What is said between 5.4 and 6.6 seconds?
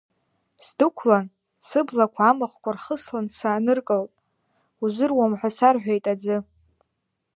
сарҳәеит аӡы.